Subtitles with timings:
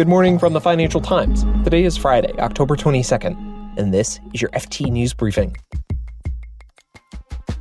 [0.00, 1.44] Good morning from the Financial Times.
[1.62, 5.54] Today is Friday, October 22nd, and this is your FT News Briefing.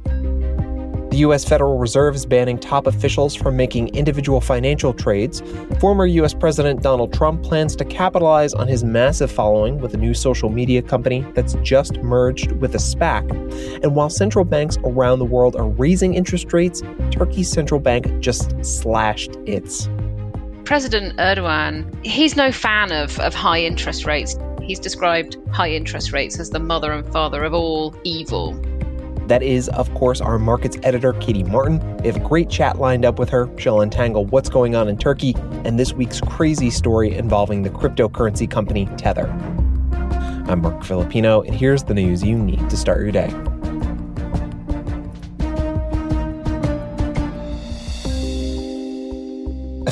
[0.05, 1.43] The U.S.
[1.43, 5.43] Federal Reserve is banning top officials from making individual financial trades.
[5.81, 6.33] Former U.S.
[6.33, 10.81] President Donald Trump plans to capitalize on his massive following with a new social media
[10.81, 13.29] company that's just merged with a SPAC.
[13.83, 18.53] And while central banks around the world are raising interest rates, Turkey's central bank just
[18.63, 19.89] slashed its.
[20.69, 24.37] President Erdogan, he's no fan of, of high interest rates.
[24.61, 28.53] He's described high interest rates as the mother and father of all evil.
[29.25, 31.79] That is, of course, our markets editor, Katie Martin.
[31.97, 33.49] We have a great chat lined up with her.
[33.57, 35.33] She'll untangle what's going on in Turkey
[35.65, 39.27] and this week's crazy story involving the cryptocurrency company Tether.
[40.47, 43.33] I'm Marc Filippino, and here's the news you need to start your day.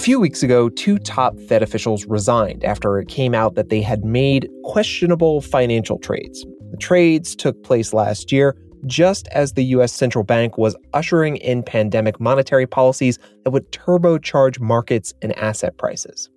[0.07, 4.05] Few weeks ago, two top Fed officials resigned after it came out that they had
[4.05, 6.45] made questionable financial trades.
[6.71, 9.91] The trades took place last year, just as the U.S.
[9.91, 16.29] central bank was ushering in pandemic monetary policies that would turbocharge markets and asset prices.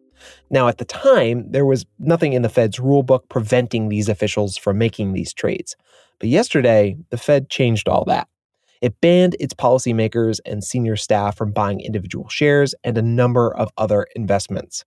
[0.51, 4.79] Now, at the time, there was nothing in the Fed's rulebook preventing these officials from
[4.79, 5.77] making these trades.
[6.19, 8.27] But yesterday, the Fed changed all that.
[8.81, 13.71] It banned its policymakers and senior staff from buying individual shares and a number of
[13.77, 14.85] other investments.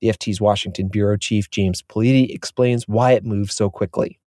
[0.00, 4.18] The FT's Washington bureau chief, James Politi, explains why it moved so quickly.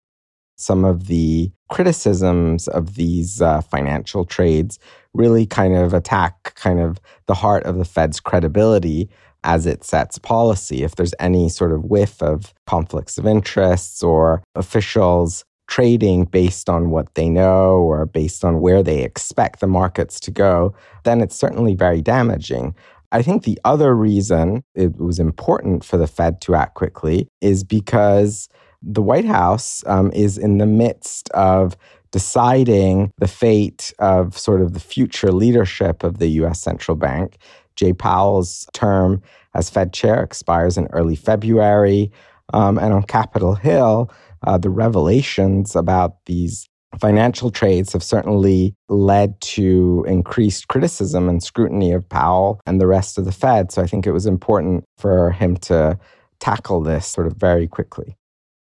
[0.57, 4.79] Some of the criticisms of these uh, financial trades
[5.13, 9.09] really kind of attack kind of the heart of the Fed's credibility
[9.43, 10.83] as it sets policy.
[10.83, 16.89] If there's any sort of whiff of conflicts of interests or officials trading based on
[16.89, 21.35] what they know or based on where they expect the markets to go, then it's
[21.35, 22.75] certainly very damaging.
[23.11, 27.63] I think the other reason it was important for the Fed to act quickly is
[27.63, 28.49] because
[28.81, 31.77] the White House um, is in the midst of
[32.11, 37.37] deciding the fate of sort of the future leadership of the US central bank.
[37.75, 39.21] Jay Powell's term
[39.53, 42.11] as Fed chair expires in early February.
[42.53, 44.11] Um, and on Capitol Hill,
[44.45, 46.67] uh, the revelations about these
[46.99, 53.17] financial trades have certainly led to increased criticism and scrutiny of Powell and the rest
[53.17, 53.71] of the Fed.
[53.71, 55.99] So I think it was important for him to
[56.39, 58.15] tackle this sort of very quickly.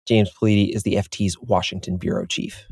[0.07, 2.65] James Politi is the FT's Washington bureau chief.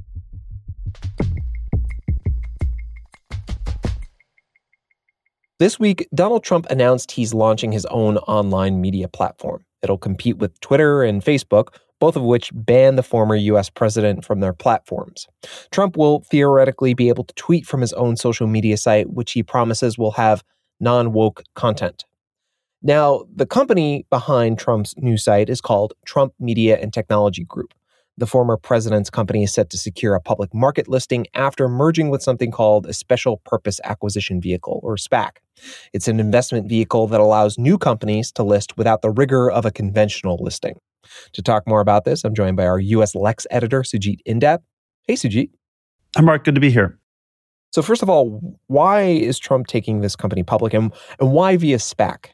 [5.58, 9.64] This week, Donald Trump announced he's launching his own online media platform.
[9.86, 14.40] It'll compete with Twitter and Facebook, both of which ban the former US president from
[14.40, 15.28] their platforms.
[15.72, 19.44] Trump will theoretically be able to tweet from his own social media site, which he
[19.44, 20.44] promises will have
[20.80, 22.04] non woke content.
[22.82, 27.74] Now, the company behind Trump's new site is called Trump Media and Technology Group.
[28.18, 32.24] The former president's company is set to secure a public market listing after merging with
[32.24, 35.32] something called a Special Purpose Acquisition Vehicle, or SPAC.
[35.92, 39.72] It's an investment vehicle that allows new companies to list without the rigor of a
[39.72, 40.80] conventional listing.
[41.34, 43.16] To talk more about this, I'm joined by our U.S.
[43.16, 44.60] Lex editor, Sujit Indap.
[45.08, 45.50] Hey, Sujit.
[46.16, 46.46] Hi, Marc.
[46.46, 46.98] Good to be here.
[47.72, 51.78] So, first of all, why is Trump taking this company public and, and why via
[51.78, 52.28] SPAC?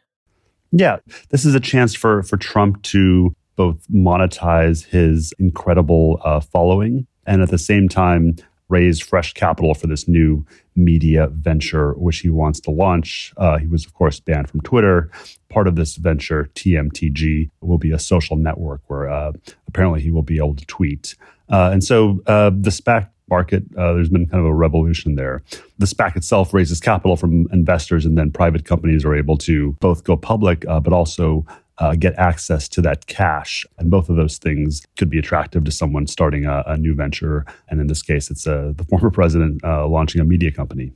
[0.71, 0.97] Yeah,
[1.29, 7.43] this is a chance for, for Trump to both monetize his incredible uh, following and
[7.43, 8.35] at the same time
[8.69, 10.43] raise fresh capital for this new
[10.75, 13.31] media venture, which he wants to launch.
[13.37, 15.11] Uh, he was, of course, banned from Twitter.
[15.49, 19.33] Part of this venture, TMTG, will be a social network where uh,
[19.67, 21.13] apparently he will be able to tweet.
[21.49, 25.43] Uh, and so uh, the SPAC market, uh, there's been kind of a revolution there.
[25.77, 30.03] The SPAC itself raises capital from investors, and then private companies are able to both
[30.03, 31.45] go public, uh, but also
[31.81, 33.65] uh, get access to that cash.
[33.79, 37.43] And both of those things could be attractive to someone starting a, a new venture.
[37.69, 40.93] And in this case, it's uh, the former president uh, launching a media company.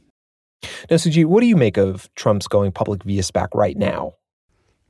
[0.90, 4.14] Now, Suji, what do you make of Trump's going public via SPAC right now?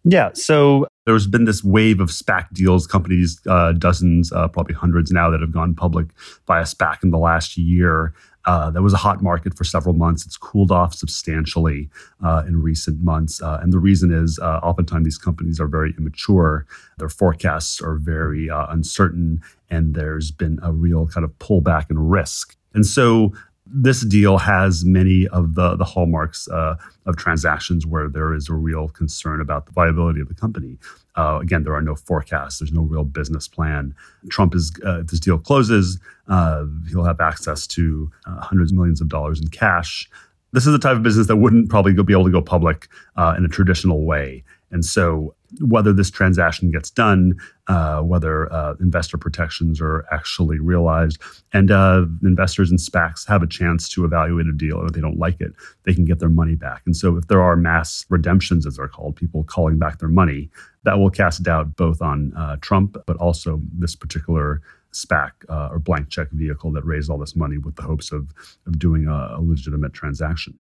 [0.03, 5.11] Yeah, so there's been this wave of SPAC deals, companies, uh, dozens, uh, probably hundreds
[5.11, 6.07] now that have gone public
[6.45, 8.13] via SPAC in the last year.
[8.45, 10.25] Uh, that was a hot market for several months.
[10.25, 11.89] It's cooled off substantially
[12.23, 13.41] uh, in recent months.
[13.41, 16.65] Uh, and the reason is uh, oftentimes these companies are very immature,
[16.97, 21.97] their forecasts are very uh, uncertain, and there's been a real kind of pullback in
[21.97, 22.55] risk.
[22.73, 23.33] And so
[23.67, 26.75] this deal has many of the, the hallmarks uh,
[27.05, 30.77] of transactions where there is a real concern about the viability of the company.
[31.15, 32.59] Uh, again, there are no forecasts.
[32.59, 33.95] There's no real business plan.
[34.29, 38.77] Trump is, uh, if this deal closes, uh, he'll have access to uh, hundreds of
[38.77, 40.09] millions of dollars in cash.
[40.51, 42.87] This is the type of business that wouldn't probably be able to go public
[43.17, 44.43] uh, in a traditional way.
[44.71, 47.35] And so, whether this transaction gets done,
[47.67, 51.21] uh, whether uh, investor protections are actually realized,
[51.53, 55.01] and uh, investors and SPACs have a chance to evaluate a deal, and if they
[55.01, 55.53] don't like it,
[55.83, 56.81] they can get their money back.
[56.85, 60.49] And so, if there are mass redemptions, as they're called, people calling back their money,
[60.83, 64.61] that will cast doubt both on uh, Trump, but also this particular
[64.93, 68.33] SPAC uh, or blank check vehicle that raised all this money with the hopes of,
[68.65, 70.57] of doing a, a legitimate transaction.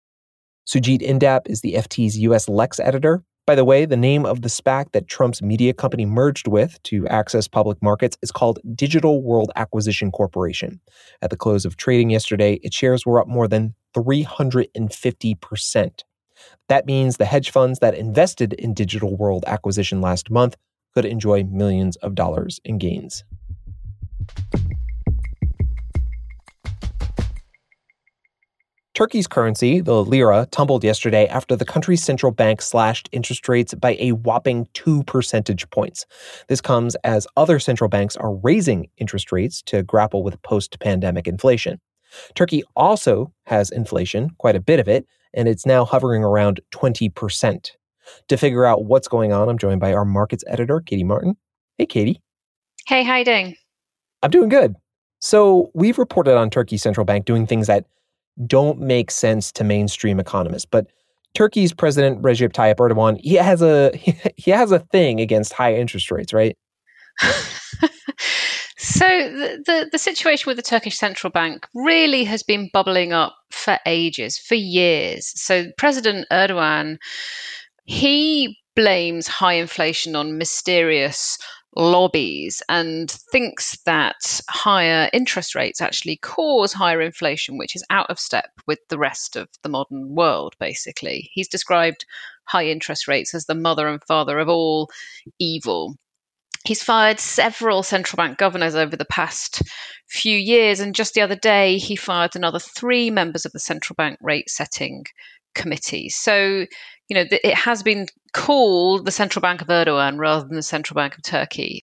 [0.67, 3.23] Sujit Indap is the FT's US Lex editor.
[3.47, 7.07] By the way, the name of the SPAC that Trump's media company merged with to
[7.09, 10.81] access public markets is called Digital World Acquisition Corporation.
[11.21, 16.05] At the close of trading yesterday, its shares were up more than 350%.
[16.71, 20.57] That means the hedge funds that invested in Digital World Acquisition last month
[20.95, 23.25] could enjoy millions of dollars in gains.
[29.05, 33.99] Turkey's currency, the lira, tumbled yesterday after the country's central bank slashed interest rates by
[34.01, 36.07] a whopping two percentage points.
[36.49, 41.29] This comes as other central banks are raising interest rates to grapple with post pandemic
[41.29, 41.83] inflation.
[42.35, 47.73] Turkey also has inflation, quite a bit of it, and it's now hovering around 20%.
[48.29, 51.37] To figure out what's going on, I'm joined by our markets editor, Katie Martin.
[51.77, 52.23] Hey, Katie.
[52.87, 53.55] Hey, how you doing?
[54.23, 54.77] I'm doing good.
[55.21, 57.85] So, we've reported on Turkey's central bank doing things that
[58.47, 60.67] don't make sense to mainstream economists.
[60.67, 60.87] But
[61.35, 63.91] Turkey's president Recep Tayyip Erdogan, he has a
[64.37, 66.57] he has a thing against high interest rates, right?
[68.77, 73.35] so the, the, the situation with the Turkish central bank really has been bubbling up
[73.51, 75.33] for ages, for years.
[75.41, 76.97] So President Erdogan,
[77.85, 81.39] he blames high inflation on mysterious
[81.77, 88.19] lobbies and thinks that higher interest rates actually cause higher inflation, which is out of
[88.19, 91.31] step with the rest of the modern world, basically.
[91.33, 92.07] He's described
[92.45, 94.91] high interest rates as the mother and father of all
[95.39, 95.97] evil.
[96.65, 99.63] He's fired several central bank governors over the past
[100.09, 103.95] few years, and just the other day, he fired another three members of the central
[103.97, 105.05] bank rate setting
[105.55, 106.09] committee.
[106.09, 106.67] So
[107.09, 110.95] you know, it has been called the central bank of Erdogan rather than the central
[110.95, 111.85] bank of Turkey.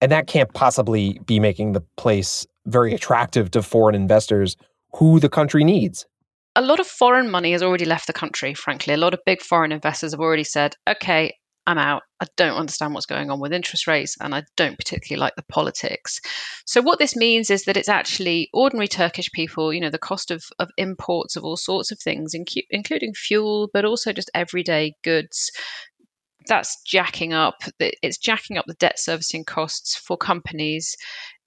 [0.00, 4.56] And that can't possibly be making the place very attractive to foreign investors
[4.94, 6.06] who the country needs.
[6.56, 8.94] A lot of foreign money has already left the country, frankly.
[8.94, 11.34] A lot of big foreign investors have already said, okay,
[11.68, 12.02] I'm out.
[12.18, 15.44] I don't understand what's going on with interest rates and I don't particularly like the
[15.50, 16.18] politics.
[16.64, 20.30] So, what this means is that it's actually ordinary Turkish people, you know, the cost
[20.30, 22.34] of, of imports of all sorts of things,
[22.70, 25.50] including fuel, but also just everyday goods.
[26.46, 27.56] That's jacking up.
[27.78, 30.96] It's jacking up the debt servicing costs for companies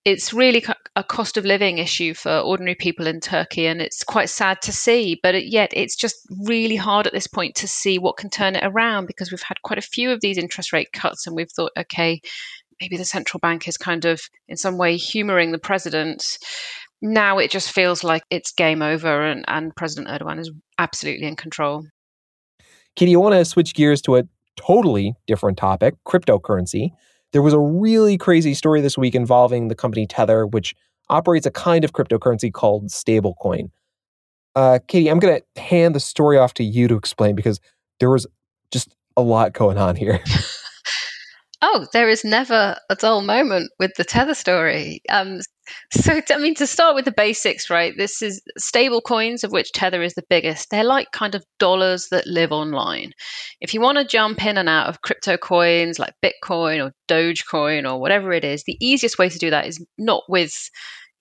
[0.04, 0.66] it's really
[0.96, 4.72] a cost of living issue for ordinary people in Turkey, and it's quite sad to
[4.72, 5.20] see.
[5.22, 6.16] But yet, it's just
[6.46, 9.62] really hard at this point to see what can turn it around because we've had
[9.62, 12.20] quite a few of these interest rate cuts, and we've thought, okay,
[12.80, 16.38] maybe the central bank is kind of in some way humoring the president.
[17.04, 21.36] Now it just feels like it's game over, and, and President Erdogan is absolutely in
[21.36, 21.84] control.
[22.96, 24.24] Katie, I want to switch gears to a
[24.56, 26.90] totally different topic cryptocurrency.
[27.34, 30.76] There was a really crazy story this week involving the company Tether, which
[31.10, 33.70] operates a kind of cryptocurrency called stablecoin.
[34.56, 37.60] Uh, Katie, I'm going to hand the story off to you to explain because
[38.00, 38.28] there was
[38.72, 40.20] just a lot going on here.
[41.62, 45.02] oh, there is never a dull moment with the Tether story.
[45.10, 45.40] Um,
[45.92, 47.94] so, I mean, to start with the basics, right?
[47.96, 50.70] This is stable coins, of which Tether is the biggest.
[50.70, 53.14] They're like kind of dollars that live online.
[53.60, 57.90] If you want to jump in and out of crypto coins like Bitcoin or Dogecoin
[57.90, 60.70] or whatever it is, the easiest way to do that is not with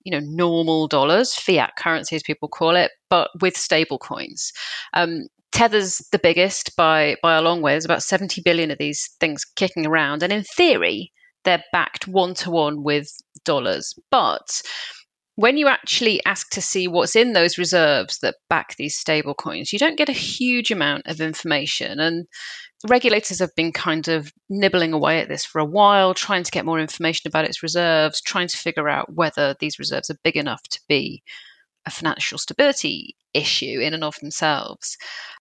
[0.04, 4.50] you know normal dollars fiat currency as people call it but with stable coins
[4.95, 9.11] um, tether's the biggest by by a long way there's about 70 billion of these
[9.21, 11.12] things kicking around and in theory
[11.45, 13.11] they're backed one to one with
[13.44, 13.94] dollars.
[14.11, 14.62] But
[15.37, 19.73] when you actually ask to see what's in those reserves that back these stable coins,
[19.73, 21.99] you don't get a huge amount of information.
[21.99, 22.26] And
[22.87, 26.66] regulators have been kind of nibbling away at this for a while, trying to get
[26.66, 30.62] more information about its reserves, trying to figure out whether these reserves are big enough
[30.64, 31.23] to be
[31.87, 34.99] a financial stability issue in and of themselves.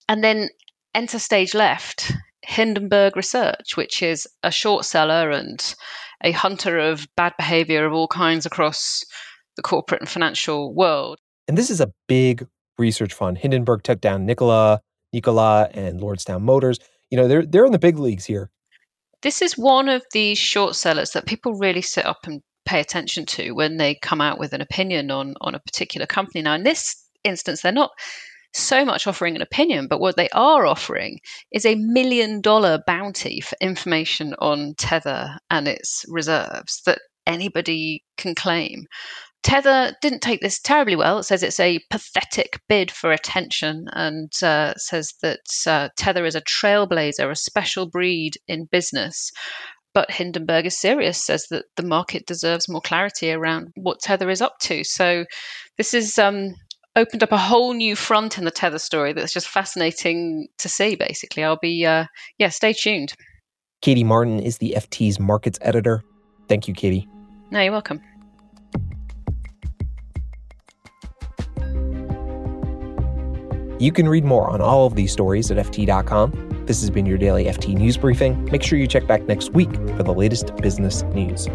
[0.07, 0.49] And then
[0.95, 2.13] enter stage left
[2.49, 5.75] Hindenburg Research, which is a short seller and
[6.23, 9.03] a hunter of bad behavior of all kinds across
[9.55, 11.19] the corporate and financial world.
[11.47, 12.47] And this is a big
[12.79, 13.37] research fund.
[13.37, 14.81] Hindenburg took down Nikola,
[15.13, 16.79] Nikola and Lordstown Motors.
[17.11, 18.49] You know, they're they're in the big leagues here.
[19.21, 23.25] This is one of these short sellers that people really sit up and pay attention
[23.25, 26.41] to when they come out with an opinion on on a particular company.
[26.41, 27.91] Now, in this instance, they're not
[28.53, 31.19] so much offering an opinion, but what they are offering
[31.51, 38.35] is a million dollar bounty for information on Tether and its reserves that anybody can
[38.35, 38.87] claim.
[39.41, 41.19] Tether didn't take this terribly well.
[41.19, 46.35] It says it's a pathetic bid for attention and uh, says that uh, Tether is
[46.35, 49.31] a trailblazer, a special breed in business.
[49.93, 54.41] But Hindenburg is serious, says that the market deserves more clarity around what Tether is
[54.41, 54.83] up to.
[54.83, 55.25] So
[55.77, 56.53] this is um,
[56.99, 60.95] opened up a whole new front in the Tether story that's just fascinating to see,
[60.95, 61.43] basically.
[61.43, 62.05] I'll be, uh,
[62.37, 63.13] yeah, stay tuned.
[63.81, 66.03] Katie Martin is the FT's markets editor.
[66.47, 67.07] Thank you, Katie.
[67.51, 68.01] No, you're welcome.
[73.79, 76.65] You can read more on all of these stories at FT.com.
[76.65, 78.43] This has been your daily FT News Briefing.
[78.51, 81.47] Make sure you check back next week for the latest business news.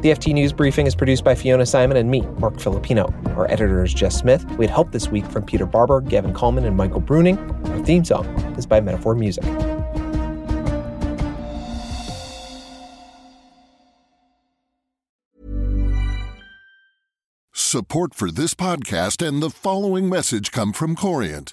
[0.00, 3.12] The FT News Briefing is produced by Fiona Symon and me, Marc Filippino.
[3.36, 4.42] Our editor is Jess Smith.
[4.52, 7.36] We had help this week from Peter Barber, Gavin Kallmann, and Michael Bruning.
[7.68, 8.26] Our theme song
[8.56, 9.44] is by Metaphor Music.
[17.52, 21.52] Support for this podcast and the following message come from Corient.